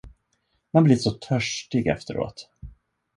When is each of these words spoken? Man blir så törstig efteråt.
Man 0.73 0.83
blir 0.83 0.95
så 0.95 1.11
törstig 1.11 1.87
efteråt. 1.87 2.49